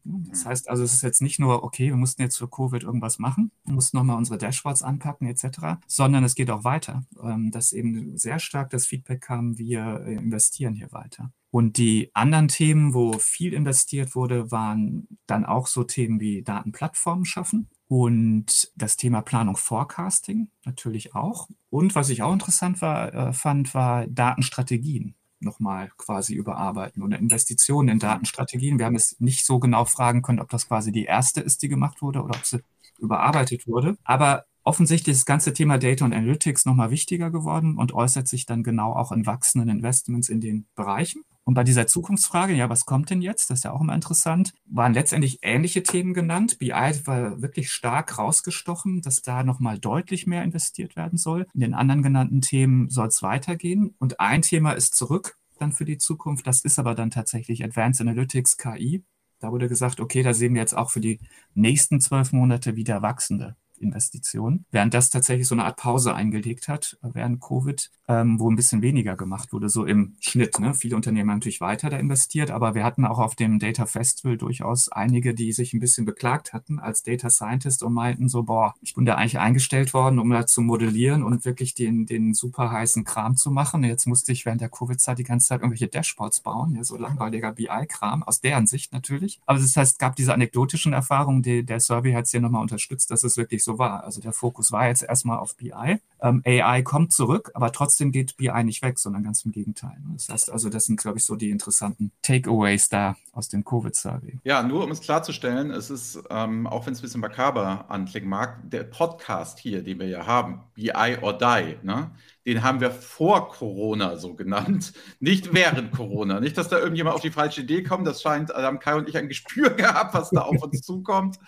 [0.02, 0.48] Das mhm.
[0.48, 3.52] heißt also, es ist jetzt nicht nur, okay, wir mussten jetzt für Covid irgendwas machen,
[3.64, 8.18] wir mussten nochmal unsere Dashboards anpacken etc., sondern es geht auch weiter, ähm, dass eben
[8.18, 11.31] sehr stark das Feedback kam, wir äh, investieren hier weiter.
[11.51, 17.25] Und die anderen Themen, wo viel investiert wurde, waren dann auch so Themen wie Datenplattformen
[17.25, 17.69] schaffen.
[17.89, 21.49] Und das Thema Planung Forecasting natürlich auch.
[21.71, 27.89] Und was ich auch interessant war, äh, fand, war Datenstrategien nochmal quasi überarbeiten oder Investitionen
[27.89, 28.79] in Datenstrategien.
[28.79, 31.69] Wir haben es nicht so genau fragen können, ob das quasi die erste ist, die
[31.69, 32.61] gemacht wurde oder ob sie
[32.99, 33.97] überarbeitet wurde.
[34.05, 38.47] Aber offensichtlich ist das ganze Thema Data und Analytics nochmal wichtiger geworden und äußert sich
[38.47, 41.23] dann genau auch in wachsenden Investments in den Bereichen.
[41.49, 43.49] Und bei dieser Zukunftsfrage, ja, was kommt denn jetzt?
[43.49, 44.53] Das ist ja auch immer interessant.
[44.67, 46.59] Waren letztendlich ähnliche Themen genannt.
[46.59, 51.47] BI war wirklich stark rausgestochen, dass da nochmal deutlich mehr investiert werden soll.
[51.55, 53.95] In den anderen genannten Themen soll es weitergehen.
[53.99, 56.47] Und ein Thema ist zurück dann für die Zukunft.
[56.47, 59.03] Das ist aber dann tatsächlich Advanced Analytics, KI.
[59.41, 61.19] Da wurde gesagt, okay, da sehen wir jetzt auch für die
[61.55, 66.99] nächsten zwölf Monate wieder wachsende Investitionen, während das tatsächlich so eine Art Pause eingelegt hat
[67.03, 70.59] während Covid, ähm, wo ein bisschen weniger gemacht wurde, so im Schnitt.
[70.59, 70.75] Ne?
[70.75, 74.38] Viele Unternehmen haben natürlich weiter da investiert, aber wir hatten auch auf dem Data Festival
[74.38, 78.75] durchaus einige, die sich ein bisschen beklagt hatten als Data Scientist und meinten so, boah,
[78.81, 82.71] ich bin da eigentlich eingestellt worden, um da zu modellieren und wirklich den, den super
[82.71, 83.85] heißen Kram zu machen.
[83.85, 87.53] Jetzt musste ich während der Covid-Zeit die ganze Zeit irgendwelche Dashboards bauen, ja, so langweiliger
[87.53, 89.41] BI-Kram, aus deren Sicht natürlich.
[89.45, 92.62] Aber das heißt, es gab diese anekdotischen Erfahrungen, die, der Survey hat es ja nochmal
[92.62, 94.04] unterstützt, dass es wirklich so war.
[94.04, 95.98] Also der Fokus war jetzt erstmal auf BI.
[96.20, 99.96] Ähm, AI kommt zurück, aber trotzdem geht BI nicht weg, sondern ganz im Gegenteil.
[100.14, 104.38] Das heißt also, das sind, glaube ich, so die interessanten Takeaways da aus dem Covid-Survey.
[104.44, 108.31] Ja, nur um es klarzustellen, es ist, ähm, auch wenn es ein bisschen makaber anklingen
[108.31, 112.11] mag, der Podcast hier, den wir ja haben, BI or Die, ne?
[112.49, 116.41] Den haben wir vor Corona so genannt, nicht während Corona.
[116.41, 118.07] Nicht, dass da irgendjemand auf die falsche Idee kommt.
[118.07, 121.39] Das scheint, da haben Kai und ich ein Gespür gehabt, was da auf uns zukommt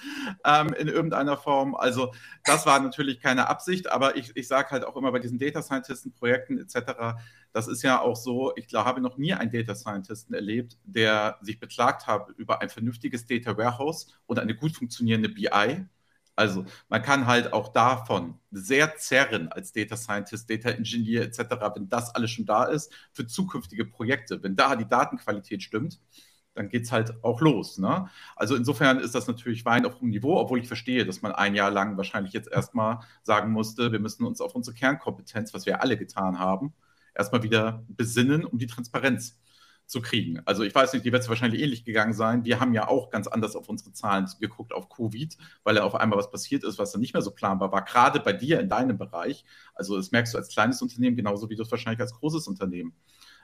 [0.45, 1.75] ähm, in irgendeiner Form.
[1.75, 2.13] Also
[2.45, 5.63] das war natürlich keine Absicht, aber ich, ich sage halt auch immer bei diesen Data
[5.63, 7.17] Scientisten Projekten etc.,
[7.53, 11.39] das ist ja auch so, ich glaube, habe noch nie einen Data Scientisten erlebt, der
[11.41, 15.87] sich beklagt hat über ein vernünftiges Data Warehouse und eine gut funktionierende BI
[16.40, 21.38] also man kann halt auch davon sehr zerren als Data Scientist, Data Engineer etc.,
[21.74, 24.42] wenn das alles schon da ist, für zukünftige Projekte.
[24.42, 26.00] Wenn da die Datenqualität stimmt,
[26.55, 27.76] dann geht es halt auch los.
[27.79, 28.09] Ne?
[28.37, 31.55] Also insofern ist das natürlich Wein auf hohem Niveau, obwohl ich verstehe, dass man ein
[31.55, 35.83] Jahr lang wahrscheinlich jetzt erstmal sagen musste, wir müssen uns auf unsere Kernkompetenz, was wir
[35.83, 36.72] alle getan haben,
[37.14, 39.38] erstmal wieder besinnen, um die Transparenz
[39.90, 40.40] zu kriegen.
[40.44, 42.44] Also ich weiß nicht, die wird es wahrscheinlich ähnlich gegangen sein.
[42.44, 45.96] Wir haben ja auch ganz anders auf unsere Zahlen geguckt, auf Covid, weil ja auf
[45.96, 48.68] einmal was passiert ist, was dann nicht mehr so planbar war, gerade bei dir in
[48.68, 49.44] deinem Bereich.
[49.74, 52.94] Also das merkst du als kleines Unternehmen genauso, wie du es wahrscheinlich als großes Unternehmen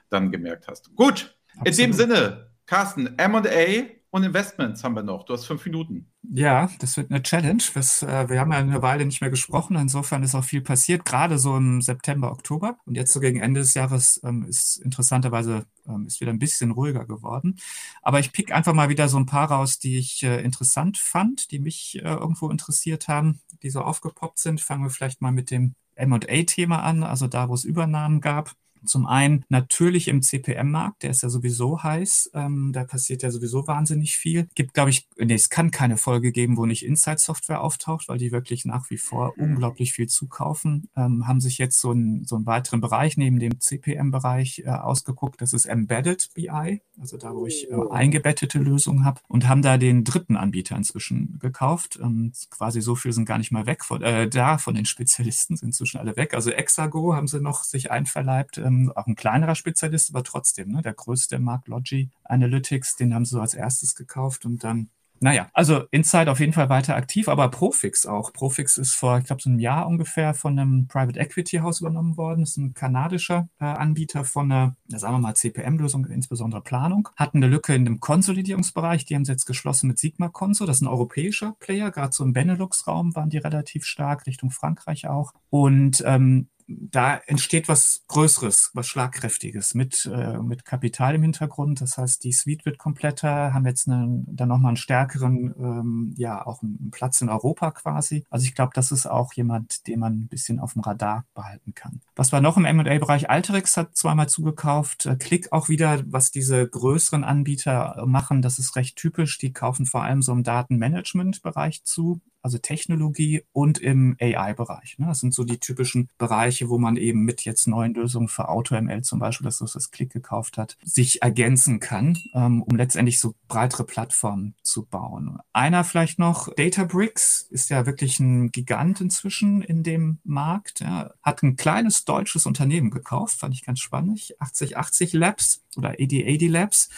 [0.09, 0.95] dann gemerkt hast.
[0.95, 1.67] Gut, Absolut.
[1.67, 5.25] in dem Sinne, Carsten, M&A und Investments haben wir noch.
[5.25, 6.09] Du hast fünf Minuten.
[6.29, 7.63] Ja, das wird eine Challenge.
[7.73, 9.77] Das, äh, wir haben ja eine Weile nicht mehr gesprochen.
[9.77, 12.77] Insofern ist auch viel passiert, gerade so im September, Oktober.
[12.85, 16.71] Und jetzt so gegen Ende des Jahres ähm, ist interessanterweise ähm, ist wieder ein bisschen
[16.71, 17.57] ruhiger geworden.
[18.01, 21.51] Aber ich pick einfach mal wieder so ein paar raus, die ich äh, interessant fand,
[21.51, 24.59] die mich äh, irgendwo interessiert haben, die so aufgepoppt sind.
[24.59, 28.53] Fangen wir vielleicht mal mit dem M&A-Thema an, also da, wo es Übernahmen gab.
[28.87, 33.67] Zum einen natürlich im CPM-Markt, der ist ja sowieso heiß, ähm, da passiert ja sowieso
[33.67, 34.47] wahnsinnig viel.
[34.55, 38.31] Gibt, glaube ich, nee, es kann keine Folge geben, wo nicht Inside-Software auftaucht, weil die
[38.31, 39.43] wirklich nach wie vor mhm.
[39.43, 40.89] unglaublich viel zukaufen.
[40.95, 45.41] Ähm, haben sich jetzt so, ein, so einen weiteren Bereich neben dem CPM-Bereich äh, ausgeguckt,
[45.41, 47.89] das ist Embedded BI, also da, wo ich äh, oh.
[47.89, 51.99] eingebettete Lösungen habe und haben da den dritten Anbieter inzwischen gekauft.
[52.01, 55.55] Ähm, quasi so viel sind gar nicht mal weg von, äh, da von den Spezialisten,
[55.55, 56.33] sind inzwischen alle weg.
[56.33, 60.69] Also Exago haben sie noch sich einverleibt, ähm, ähm, auch ein kleinerer Spezialist, aber trotzdem,
[60.69, 64.89] ne, der größte Markt, Logi Analytics, den haben sie so als erstes gekauft und dann
[65.19, 68.31] naja, also Inside auf jeden Fall weiter aktiv, aber Profix auch.
[68.33, 72.17] Profix ist vor, ich glaube, so einem Jahr ungefähr von einem Private Equity Haus übernommen
[72.17, 72.41] worden.
[72.41, 77.09] Das ist ein kanadischer äh, Anbieter von einer, sagen wir mal, CPM-Lösung, insbesondere Planung.
[77.15, 79.05] Hatten eine Lücke in dem Konsolidierungsbereich.
[79.05, 80.65] Die haben sie jetzt geschlossen mit Sigma Conso.
[80.65, 81.89] Das ist ein europäischer Player.
[81.89, 85.33] Gerade so im Benelux-Raum waren die relativ stark, Richtung Frankreich auch.
[85.49, 91.81] Und ähm, da entsteht was Größeres, was Schlagkräftiges mit, äh, mit Kapital im Hintergrund.
[91.81, 96.45] Das heißt, die Suite wird kompletter, haben jetzt eine, dann nochmal einen stärkeren, ähm, ja,
[96.45, 98.25] auch einen Platz in Europa quasi.
[98.29, 101.73] Also ich glaube, das ist auch jemand, den man ein bisschen auf dem Radar behalten
[101.73, 102.01] kann.
[102.15, 103.29] Was war noch im M&A-Bereich?
[103.29, 105.05] Alterix hat zweimal zugekauft.
[105.05, 109.37] Äh, Klick auch wieder, was diese größeren Anbieter machen, das ist recht typisch.
[109.37, 114.97] Die kaufen vor allem so im Datenmanagement-Bereich zu also Technologie und im AI-Bereich.
[114.99, 115.07] Ne?
[115.07, 119.01] Das sind so die typischen Bereiche, wo man eben mit jetzt neuen Lösungen für AutoML
[119.01, 123.83] zum Beispiel, das das Klick gekauft hat, sich ergänzen kann, ähm, um letztendlich so breitere
[123.83, 125.39] Plattformen zu bauen.
[125.53, 131.43] Einer vielleicht noch, Databricks ist ja wirklich ein Gigant inzwischen in dem Markt, ja, hat
[131.43, 136.89] ein kleines deutsches Unternehmen gekauft, fand ich ganz spannend, 8080 Labs oder 8080 Labs.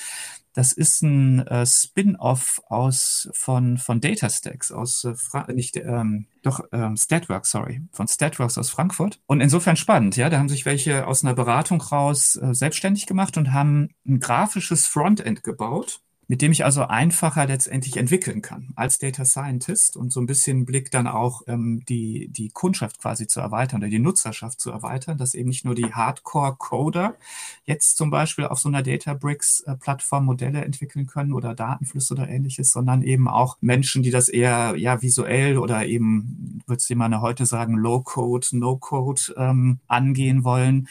[0.54, 6.62] Das ist ein äh, Spin-off aus von von DataStax aus äh, Fra nicht ähm, doch
[6.72, 9.20] ähm, Statworks, sorry, von Statworks aus Frankfurt.
[9.28, 13.38] Und insofern spannend, ja, da haben sich welche aus einer Beratung raus äh, selbstständig gemacht
[13.38, 19.00] und haben ein grafisches Frontend gebaut mit dem ich also einfacher letztendlich entwickeln kann als
[19.00, 23.40] Data Scientist und so ein bisschen Blick dann auch ähm, die, die Kundschaft quasi zu
[23.40, 27.16] erweitern oder die Nutzerschaft zu erweitern, dass eben nicht nur die Hardcore-Coder
[27.66, 33.02] jetzt zum Beispiel auf so einer Databricks-Plattform Modelle entwickeln können oder Datenflüsse oder ähnliches, sondern
[33.02, 38.50] eben auch Menschen, die das eher ja visuell oder eben, würde jemand heute sagen, Low-Code,
[38.52, 40.88] No-Code ähm, angehen wollen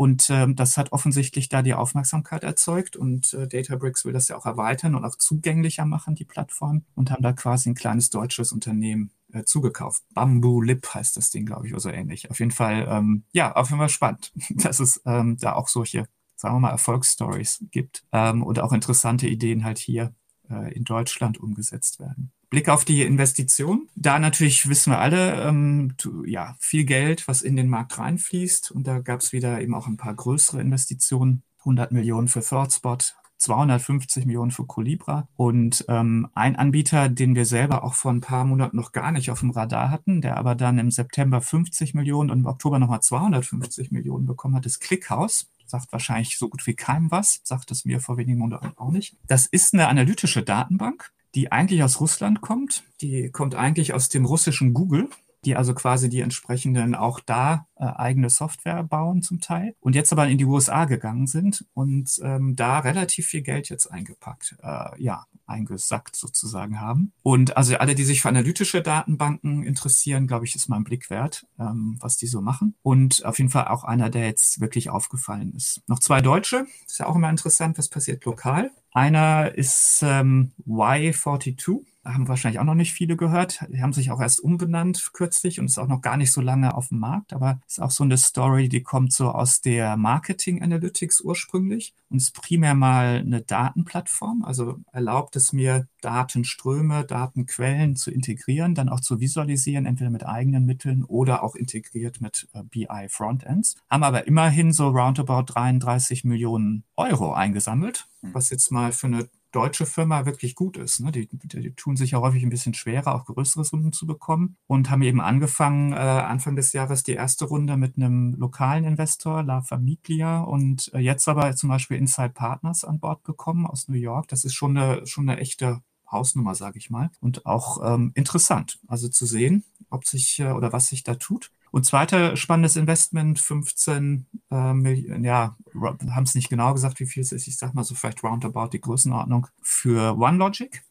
[0.00, 4.38] und ähm, das hat offensichtlich da die Aufmerksamkeit erzeugt und äh, Databricks will das ja
[4.38, 8.50] auch erweitern und auch zugänglicher machen, die Plattform, und haben da quasi ein kleines deutsches
[8.50, 10.02] Unternehmen äh, zugekauft.
[10.14, 12.30] Bamboo Lip heißt das Ding, glaube ich, oder so ähnlich.
[12.30, 16.06] Auf jeden Fall, ähm, ja, auf jeden Fall spannend, dass es ähm, da auch solche,
[16.34, 20.14] sagen wir mal, Erfolgsstories gibt ähm, und auch interessante Ideen halt hier
[20.50, 22.32] in Deutschland umgesetzt werden.
[22.50, 23.88] Blick auf die Investition.
[23.94, 25.94] Da natürlich wissen wir alle, ähm,
[26.26, 28.72] ja, viel Geld, was in den Markt reinfließt.
[28.72, 31.44] Und da gab es wieder eben auch ein paar größere Investitionen.
[31.60, 35.28] 100 Millionen für ThirdSpot, 250 Millionen für Colibra.
[35.36, 39.30] Und ähm, ein Anbieter, den wir selber auch vor ein paar Monaten noch gar nicht
[39.30, 43.02] auf dem Radar hatten, der aber dann im September 50 Millionen und im Oktober nochmal
[43.02, 47.84] 250 Millionen bekommen hat, ist ClickHouse sagt wahrscheinlich so gut wie keinem was, sagt es
[47.84, 49.16] mir vor wenigen Monaten auch nicht.
[49.26, 52.84] Das ist eine analytische Datenbank, die eigentlich aus Russland kommt.
[53.00, 55.08] Die kommt eigentlich aus dem russischen Google,
[55.44, 60.12] die also quasi die entsprechenden auch da äh, eigene Software bauen zum Teil und jetzt
[60.12, 65.02] aber in die USA gegangen sind und ähm, da relativ viel Geld jetzt eingepackt, äh,
[65.02, 67.12] ja, eingesackt sozusagen haben.
[67.22, 71.10] Und also alle, die sich für analytische Datenbanken interessieren, glaube ich, ist mal ein Blick
[71.10, 72.76] wert, ähm, was die so machen.
[72.82, 75.82] Und auf jeden Fall auch einer, der jetzt wirklich aufgefallen ist.
[75.88, 78.70] Noch zwei Deutsche, ist ja auch immer interessant, was passiert lokal.
[78.92, 81.56] Einer ist ähm, Y42
[82.04, 83.66] haben wahrscheinlich auch noch nicht viele gehört.
[83.68, 86.74] Die haben sich auch erst umbenannt kürzlich und ist auch noch gar nicht so lange
[86.74, 90.62] auf dem Markt, aber ist auch so eine Story, die kommt so aus der Marketing
[90.62, 98.10] Analytics ursprünglich und ist primär mal eine Datenplattform, also erlaubt es mir, Datenströme, Datenquellen zu
[98.10, 103.08] integrieren, dann auch zu visualisieren, entweder mit eigenen Mitteln oder auch integriert mit äh, BI
[103.08, 103.76] Frontends.
[103.90, 108.34] Haben aber immerhin so roundabout 33 Millionen Euro eingesammelt, hm.
[108.34, 111.00] was jetzt mal für eine deutsche Firma wirklich gut ist.
[111.00, 111.12] Ne?
[111.12, 114.90] Die, die, tun sich ja häufig ein bisschen schwerer, auch größere Runden zu bekommen und
[114.90, 119.62] haben eben angefangen, äh, Anfang des Jahres die erste Runde mit einem lokalen Investor, La
[119.62, 124.28] Famiglia, und äh, jetzt aber zum Beispiel Inside Partners an Bord bekommen aus New York.
[124.28, 127.10] Das ist schon eine, schon eine echte Hausnummer, sage ich mal.
[127.20, 131.50] Und auch ähm, interessant, also zu sehen, ob sich äh, oder was sich da tut.
[131.70, 137.22] Und zweiter spannendes Investment, 15 äh, Millionen, ja, haben es nicht genau gesagt, wie viel
[137.22, 137.46] es ist.
[137.46, 140.82] Ich sag mal so vielleicht roundabout die Größenordnung für OneLogic.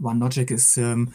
[0.00, 1.12] OneLogic ist ähm,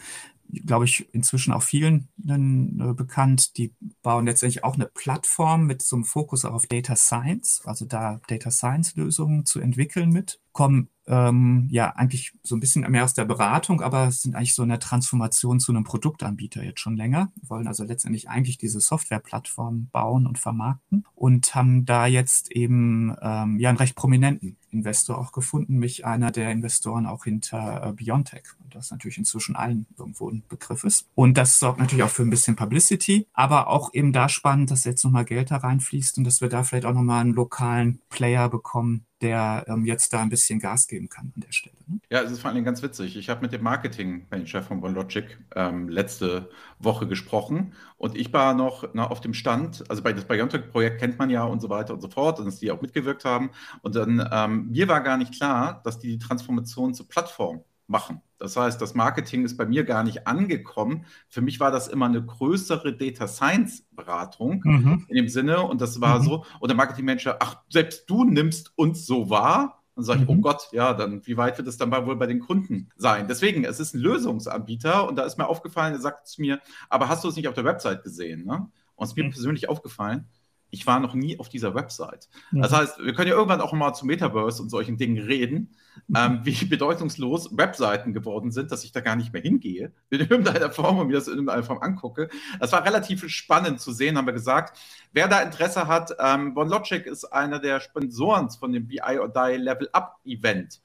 [0.52, 3.56] glaube ich, inzwischen auch vielen äh, bekannt.
[3.56, 8.20] Die bauen letztendlich auch eine Plattform mit so einem Fokus auf Data Science, also da
[8.28, 13.14] Data Science Lösungen zu entwickeln mit, kommen ähm, ja eigentlich so ein bisschen mehr aus
[13.14, 17.32] der Beratung, aber sind eigentlich so in der Transformation zu einem Produktanbieter jetzt schon länger.
[17.42, 23.58] Wollen also letztendlich eigentlich diese Softwareplattform bauen und vermarkten und haben da jetzt eben ähm,
[23.58, 28.44] ja einen recht prominenten Investor auch gefunden, mich einer der Investoren auch hinter äh, Biontech.
[28.70, 31.08] Das natürlich inzwischen allen irgendwo ein Begriff ist.
[31.16, 34.84] Und das sorgt natürlich auch für ein bisschen Publicity, aber auch eben da spannend, dass
[34.84, 38.48] jetzt nochmal Geld da reinfließt und dass wir da vielleicht auch nochmal einen lokalen Player
[38.48, 41.76] bekommen, der ähm, jetzt da ein bisschen Gas geben kann an der Stelle.
[41.86, 42.00] Ne?
[42.10, 43.16] Ja, es ist vor allem ganz witzig.
[43.16, 48.88] Ich habe mit dem Marketing-Manager von OneLogic ähm, letzte Woche gesprochen und ich war noch
[48.94, 52.00] na, auf dem Stand, also bei das Biontech-Projekt kennt man ja und so weiter und
[52.00, 53.50] so fort und dass die auch mitgewirkt haben.
[53.82, 58.22] Und dann, ähm, mir war gar nicht klar, dass die die Transformation zur Plattform machen.
[58.38, 61.04] Das heißt, das Marketing ist bei mir gar nicht angekommen.
[61.28, 65.06] Für mich war das immer eine größere Data Science Beratung mhm.
[65.08, 65.60] in dem Sinne.
[65.62, 66.24] Und das war mhm.
[66.24, 66.44] so.
[66.60, 69.82] Und der Marketing Manager, ach, selbst du nimmst uns so wahr.
[69.96, 70.38] Dann sage ich, oh mhm.
[70.38, 73.26] oh Gott, ja, dann wie weit wird es dann wohl bei den Kunden sein?
[73.28, 77.08] Deswegen, es ist ein Lösungsanbieter und da ist mir aufgefallen, er sagt zu mir, aber
[77.08, 78.46] hast du es nicht auf der Website gesehen?
[78.46, 78.70] Ne?
[78.94, 79.30] Und es ist mir mhm.
[79.30, 80.28] persönlich aufgefallen,
[80.70, 82.28] ich war noch nie auf dieser Website.
[82.50, 82.62] Mhm.
[82.62, 85.74] Das heißt, wir können ja irgendwann auch mal zu Metaverse und solchen Dingen reden,
[86.06, 86.16] mhm.
[86.16, 90.70] ähm, wie bedeutungslos Webseiten geworden sind, dass ich da gar nicht mehr hingehe, in irgendeiner
[90.70, 92.28] Form und mir das in irgendeiner Form angucke.
[92.58, 94.78] Das war relativ spannend zu sehen, haben wir gesagt.
[95.12, 99.56] Wer da Interesse hat, ähm, OneLogic ist einer der Sponsoren von dem BI or Die
[99.56, 100.80] Level Up Event.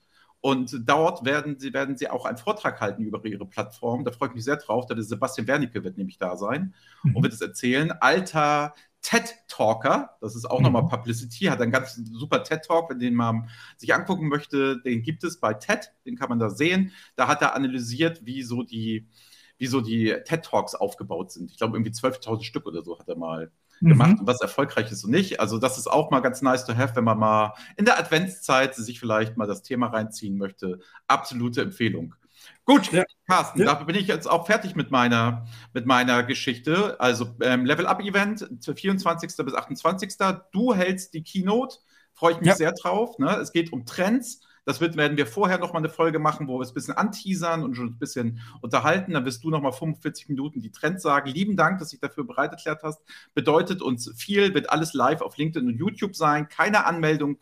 [0.45, 4.05] Und dort werden sie, werden sie auch einen Vortrag halten über ihre Plattform.
[4.05, 4.85] Da freue ich mich sehr drauf.
[4.85, 7.15] Der Sebastian Wernicke wird nämlich da sein mhm.
[7.15, 7.91] und wird es erzählen.
[7.93, 10.65] Alter TED-Talker, das ist auch mhm.
[10.65, 15.23] nochmal Publicity, hat einen ganz super TED-Talk, wenn den man sich angucken möchte, den gibt
[15.23, 16.91] es bei TED, den kann man da sehen.
[17.15, 19.07] Da hat er analysiert, wie so die,
[19.59, 21.51] wie so die TED-Talks aufgebaut sind.
[21.51, 23.89] Ich glaube, irgendwie 12.000 Stück oder so hat er mal mhm.
[23.89, 25.39] gemacht und was erfolgreich ist und nicht.
[25.39, 28.73] Also das ist auch mal ganz nice to have, wenn man mal in der Adventszeit
[28.73, 30.79] sich vielleicht mal das Thema reinziehen möchte.
[31.05, 32.15] Absolute Empfehlung.
[32.65, 33.03] Gut, ja.
[33.27, 33.65] Carsten, ja.
[33.65, 36.99] dafür bin ich jetzt auch fertig mit meiner, mit meiner Geschichte.
[36.99, 39.45] Also ähm, Level Up Event, 24.
[39.45, 40.15] bis 28.
[40.51, 41.77] Du hältst die Keynote,
[42.13, 42.55] freue ich mich ja.
[42.55, 43.19] sehr drauf.
[43.19, 43.29] Ne?
[43.37, 44.41] Es geht um Trends.
[44.65, 46.97] Das wird, werden wir vorher noch mal eine Folge machen, wo wir es ein bisschen
[46.97, 49.13] anteasern und schon ein bisschen unterhalten.
[49.13, 51.29] Dann wirst du noch mal 45 Minuten die Trends sagen.
[51.29, 52.99] Lieben Dank, dass du dich dafür bereit erklärt hast.
[53.35, 56.49] Bedeutet uns viel, wird alles live auf LinkedIn und YouTube sein.
[56.49, 57.37] Keine Anmeldung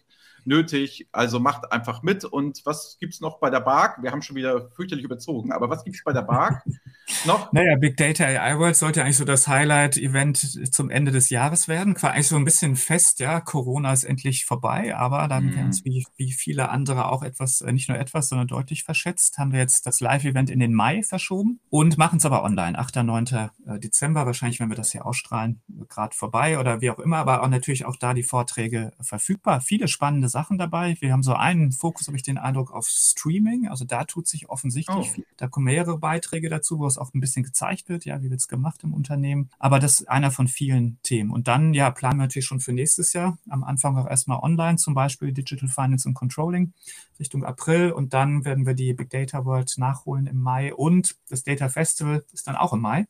[0.45, 1.08] nötig.
[1.12, 2.25] Also macht einfach mit.
[2.25, 4.01] Und was gibt es noch bei der BARC?
[4.01, 6.63] Wir haben schon wieder fürchterlich überzogen, aber was gibt es bei der BARC
[7.25, 7.51] noch?
[7.53, 12.01] Naja, Big Data AI World sollte eigentlich so das Highlight-Event zum Ende des Jahres werden.
[12.01, 15.69] War eigentlich so ein bisschen fest, ja, Corona ist endlich vorbei, aber dann mhm.
[15.69, 19.51] es wie, wie viele andere auch etwas, äh, nicht nur etwas, sondern deutlich verschätzt, haben
[19.51, 22.95] wir jetzt das Live-Event in den Mai verschoben und machen es aber online, 8.
[22.97, 23.25] 9.
[23.27, 27.43] Äh, Dezember, wahrscheinlich, wenn wir das hier ausstrahlen, gerade vorbei oder wie auch immer, aber
[27.43, 29.62] auch natürlich auch da die Vorträge verfügbar.
[29.62, 30.97] Viele spannende Sachen dabei.
[30.99, 33.69] Wir haben so einen Fokus, habe ich den Eindruck, auf Streaming.
[33.69, 35.03] Also da tut sich offensichtlich oh.
[35.03, 35.25] viel.
[35.37, 38.41] Da kommen mehrere Beiträge dazu, wo es auch ein bisschen gezeigt wird, ja, wie wird
[38.41, 39.49] es gemacht im Unternehmen.
[39.59, 41.31] Aber das ist einer von vielen Themen.
[41.31, 43.37] Und dann, ja, planen wir natürlich schon für nächstes Jahr.
[43.49, 46.73] Am Anfang auch erstmal online, zum Beispiel Digital Finance and Controlling
[47.19, 47.91] Richtung April.
[47.91, 50.73] Und dann werden wir die Big Data World nachholen im Mai.
[50.73, 53.05] Und das Data Festival ist dann auch im Mai.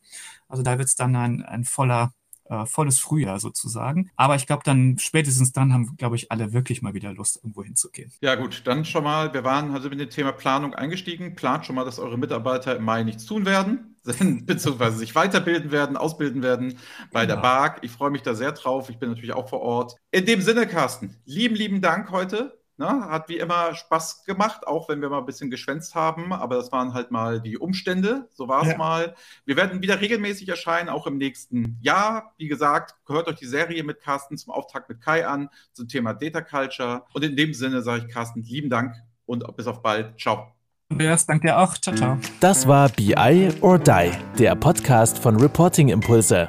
[0.48, 2.12] Also da wird es dann ein, ein voller
[2.46, 4.10] äh, volles Frühjahr sozusagen.
[4.16, 7.62] Aber ich glaube, dann spätestens dann haben, glaube ich, alle wirklich mal wieder Lust, irgendwo
[7.62, 8.12] hinzugehen.
[8.20, 11.34] Ja, gut, dann schon mal, wir waren also mit dem Thema Planung eingestiegen.
[11.34, 13.96] Plant schon mal, dass eure Mitarbeiter im Mai nichts tun werden,
[14.46, 16.78] beziehungsweise sich weiterbilden werden, ausbilden werden
[17.12, 17.36] bei genau.
[17.36, 17.78] der BARC.
[17.82, 18.90] Ich freue mich da sehr drauf.
[18.90, 19.96] Ich bin natürlich auch vor Ort.
[20.10, 24.88] In dem Sinne, Carsten, lieben, lieben Dank heute Ne, hat wie immer Spaß gemacht, auch
[24.88, 28.48] wenn wir mal ein bisschen geschwänzt haben, aber das waren halt mal die Umstände, so
[28.48, 28.76] war es ja.
[28.76, 29.14] mal.
[29.44, 32.34] Wir werden wieder regelmäßig erscheinen, auch im nächsten Jahr.
[32.36, 36.14] Wie gesagt, hört euch die Serie mit Carsten zum Auftakt mit Kai an, zum Thema
[36.14, 37.04] Data Culture.
[37.12, 40.20] Und in dem Sinne sage ich Carsten, lieben Dank und bis auf bald.
[40.20, 40.52] Ciao.
[40.90, 41.78] Andreas, danke dir auch.
[41.78, 42.18] Ciao, ciao.
[42.40, 46.48] Das war BI or Die, der Podcast von Reporting Impulse.